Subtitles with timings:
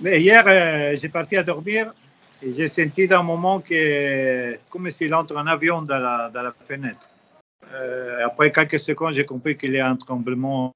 [0.00, 1.92] Mais hier, euh, j'ai parti à dormir
[2.42, 7.08] et j'ai senti d'un moment que, comme s'il entre un avion dans la, fenêtre.
[7.72, 10.72] Euh, après quelques secondes, j'ai compris qu'il y a un tremblement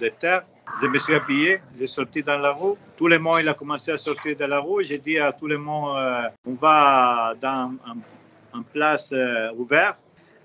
[0.00, 0.44] de terre.
[0.80, 2.74] Je me suis habillé, j'ai sorti dans la rue.
[2.96, 4.84] Tout le monde il a commencé à sortir de la rue.
[4.84, 7.74] J'ai dit à tout le monde, euh, on va dans
[8.54, 9.98] une place euh, ouverte.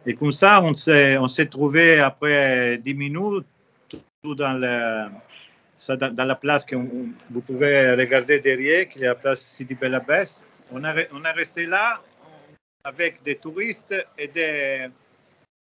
[0.06, 3.46] Et comme ça, on s'est, on s'est trouvé après 10 minutes
[3.90, 5.06] tout dans, le,
[5.78, 9.76] ça, dans, dans la place que vous pouvez regarder derrière, qui est la place Sidi
[9.76, 10.42] Belabès.
[10.72, 12.02] On, a, on est resté là
[12.84, 14.88] avec des touristes et des,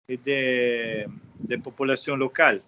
[0.08, 1.06] et des,
[1.40, 2.62] des populations locales.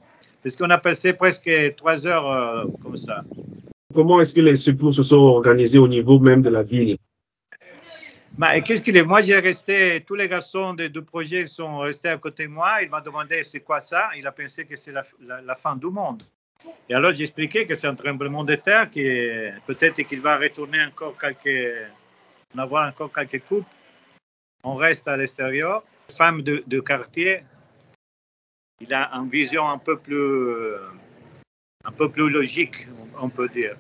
[0.43, 3.23] Parce qu'on a passé presque trois heures euh, comme ça.
[3.93, 6.97] Comment est-ce que les secours se sont organisés au niveau même de la ville?
[8.37, 9.03] Bah, Qu'est-ce qu'il est?
[9.03, 12.81] Moi, j'ai resté, tous les garçons du projet sont restés à côté de moi.
[12.81, 14.09] Il m'a demandé c'est quoi ça?
[14.17, 16.23] Il a pensé que c'est la, la, la, fin du monde.
[16.89, 19.03] Et alors, j'ai expliqué que c'est un tremblement de terre, qui
[19.65, 21.87] peut-être qu'il va retourner encore quelques,
[22.55, 23.65] en avoir encore quelques coupes.
[24.63, 25.83] On reste à l'extérieur.
[26.15, 27.43] Femme de, de quartier,
[28.81, 30.75] il a une vision un peu plus,
[31.85, 32.87] un peu plus logique,
[33.19, 33.75] on peut dire.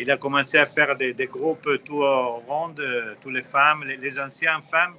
[0.00, 2.02] Il a commencé à faire des, groupes tout
[2.46, 2.84] rondes,
[3.22, 4.96] toutes les femmes, les, les anciennes femmes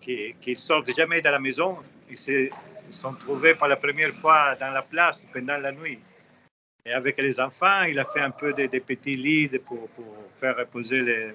[0.00, 1.78] qui, qui sortent jamais de la maison.
[2.10, 2.48] Ils se
[2.90, 5.98] sont trouvés pour la première fois dans la place pendant la nuit.
[6.84, 9.88] Et avec les enfants, il a fait un peu des, petits lits pour,
[10.40, 11.30] faire reposer les,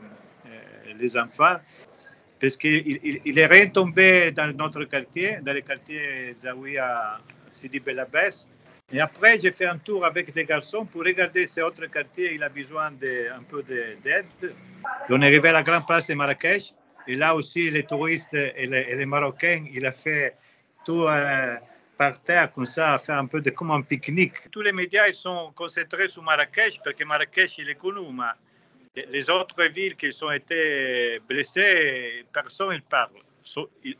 [0.98, 1.58] les enfants
[2.40, 8.46] parce qu'il il, il est retombé dans notre quartier, dans le quartier Zawiya Sidi Belabès.
[8.92, 12.36] Et après, j'ai fait un tour avec des garçons pour regarder ce autre quartier.
[12.36, 14.54] Il a besoin de, un peu d'aide.
[15.10, 16.74] On est arrivé à la grande place de Marrakech.
[17.08, 20.36] Et là aussi, les touristes et les Marocains, il a fait
[20.86, 21.56] tout euh,
[21.98, 24.52] par terre, comme ça, à faire un peu de, comme un pique-nique.
[24.52, 28.02] Tous les médias ils sont concentrés sur Marrakech, parce que Marrakech, il est connu.
[28.96, 33.20] Les autres villes qui ont été blessées, personne ne parle.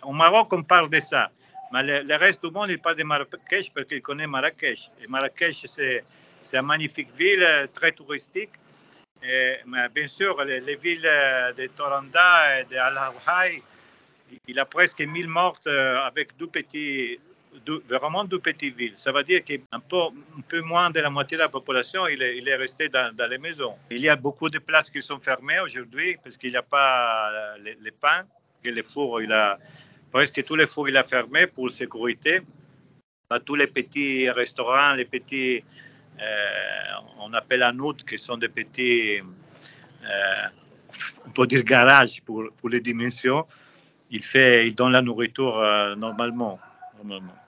[0.04, 1.30] Au Maroc, on parle de ça.
[1.74, 4.90] Mais le, reste du monde, il parle de Marrakech parce qu'il connaît Marrakech.
[5.02, 6.04] Et Marrakech, c'est
[6.54, 8.52] une magnifique ville, très touristique.
[9.22, 11.02] Mais bien sûr, les, les, villes
[11.58, 13.62] de Toranda et de Al Hawai,
[14.48, 17.20] il a presque 1000 morts avec deux petits,
[17.88, 18.94] vraiment deux petites villes.
[18.98, 22.48] Ça veut dire qu'un peu, moins de la moitié de la population, il est, il
[22.48, 23.76] est resté dans, les maisons.
[23.92, 27.58] Il y a beaucoup de places qui sont fermées aujourd'hui parce qu'il n'y a pas
[27.64, 28.24] les, les pains,
[28.64, 29.58] que les fours, il a
[30.12, 32.42] presque tous les fours, il a fermé pour sécurité.
[33.46, 35.64] Tous les petits restaurants, les petits,
[36.22, 40.48] euh, on appelle à nous, qui sont des petits, euh,
[41.26, 43.46] on peut dire garages pour les dimensions,
[44.16, 46.60] il, fait, il donne la nourriture euh, normalement.
[46.98, 47.36] normalement.